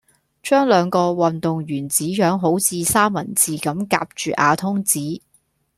[0.41, 5.21] 將兩個運動員紙樣好似三文治咁夾住瓦通紙